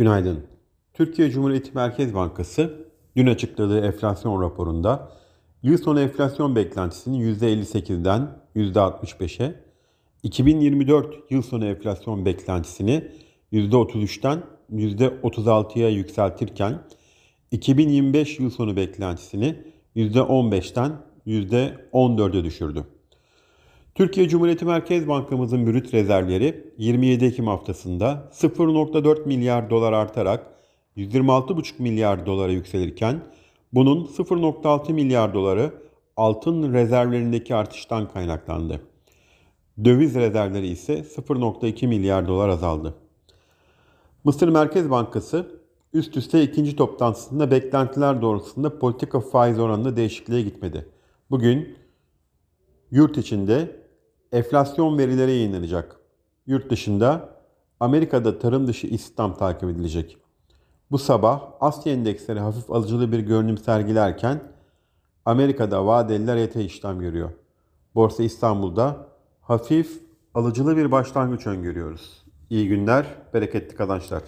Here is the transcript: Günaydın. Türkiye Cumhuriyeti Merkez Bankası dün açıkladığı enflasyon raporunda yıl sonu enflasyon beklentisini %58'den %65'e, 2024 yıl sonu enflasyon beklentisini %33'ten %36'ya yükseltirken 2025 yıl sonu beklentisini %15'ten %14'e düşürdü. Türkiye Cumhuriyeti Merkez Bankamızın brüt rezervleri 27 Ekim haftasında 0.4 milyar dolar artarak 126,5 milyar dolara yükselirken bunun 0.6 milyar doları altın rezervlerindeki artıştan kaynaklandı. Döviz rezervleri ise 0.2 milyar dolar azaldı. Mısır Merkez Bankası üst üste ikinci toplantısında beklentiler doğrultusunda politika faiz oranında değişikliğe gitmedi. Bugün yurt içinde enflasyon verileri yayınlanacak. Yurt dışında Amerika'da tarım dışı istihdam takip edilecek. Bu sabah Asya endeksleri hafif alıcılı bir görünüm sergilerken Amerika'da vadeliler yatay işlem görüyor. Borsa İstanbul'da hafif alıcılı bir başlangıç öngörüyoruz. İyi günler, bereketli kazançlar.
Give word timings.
Günaydın. 0.00 0.46
Türkiye 0.94 1.30
Cumhuriyeti 1.30 1.70
Merkez 1.74 2.14
Bankası 2.14 2.86
dün 3.16 3.26
açıkladığı 3.26 3.80
enflasyon 3.80 4.42
raporunda 4.42 5.12
yıl 5.62 5.78
sonu 5.78 6.00
enflasyon 6.00 6.56
beklentisini 6.56 7.22
%58'den 7.22 8.28
%65'e, 8.56 9.54
2024 10.22 11.30
yıl 11.30 11.42
sonu 11.42 11.66
enflasyon 11.66 12.24
beklentisini 12.24 13.04
%33'ten 13.52 14.42
%36'ya 14.72 15.88
yükseltirken 15.88 16.78
2025 17.50 18.40
yıl 18.40 18.50
sonu 18.50 18.76
beklentisini 18.76 19.56
%15'ten 19.96 20.92
%14'e 21.26 22.44
düşürdü. 22.44 22.84
Türkiye 24.00 24.28
Cumhuriyeti 24.28 24.64
Merkez 24.64 25.08
Bankamızın 25.08 25.66
brüt 25.66 25.94
rezervleri 25.94 26.72
27 26.78 27.24
Ekim 27.24 27.46
haftasında 27.46 28.28
0.4 28.32 29.26
milyar 29.26 29.70
dolar 29.70 29.92
artarak 29.92 30.46
126,5 30.96 31.82
milyar 31.82 32.26
dolara 32.26 32.52
yükselirken 32.52 33.20
bunun 33.72 34.04
0.6 34.04 34.92
milyar 34.92 35.34
doları 35.34 35.74
altın 36.16 36.72
rezervlerindeki 36.72 37.54
artıştan 37.54 38.08
kaynaklandı. 38.08 38.80
Döviz 39.84 40.14
rezervleri 40.14 40.66
ise 40.66 40.94
0.2 40.94 41.86
milyar 41.86 42.28
dolar 42.28 42.48
azaldı. 42.48 42.94
Mısır 44.24 44.48
Merkez 44.48 44.90
Bankası 44.90 45.60
üst 45.92 46.16
üste 46.16 46.42
ikinci 46.42 46.76
toplantısında 46.76 47.50
beklentiler 47.50 48.22
doğrultusunda 48.22 48.78
politika 48.78 49.20
faiz 49.20 49.58
oranında 49.58 49.96
değişikliğe 49.96 50.42
gitmedi. 50.42 50.86
Bugün 51.30 51.76
yurt 52.90 53.18
içinde 53.18 53.79
enflasyon 54.32 54.98
verileri 54.98 55.30
yayınlanacak. 55.30 55.96
Yurt 56.46 56.70
dışında 56.70 57.28
Amerika'da 57.80 58.38
tarım 58.38 58.66
dışı 58.66 58.86
istihdam 58.86 59.36
takip 59.36 59.68
edilecek. 59.68 60.16
Bu 60.90 60.98
sabah 60.98 61.52
Asya 61.60 61.92
endeksleri 61.92 62.40
hafif 62.40 62.70
alıcılı 62.70 63.12
bir 63.12 63.18
görünüm 63.18 63.58
sergilerken 63.58 64.40
Amerika'da 65.24 65.86
vadeliler 65.86 66.36
yatay 66.36 66.66
işlem 66.66 67.00
görüyor. 67.00 67.30
Borsa 67.94 68.22
İstanbul'da 68.22 69.06
hafif 69.40 70.02
alıcılı 70.34 70.76
bir 70.76 70.90
başlangıç 70.90 71.46
öngörüyoruz. 71.46 72.24
İyi 72.50 72.68
günler, 72.68 73.06
bereketli 73.34 73.76
kazançlar. 73.76 74.22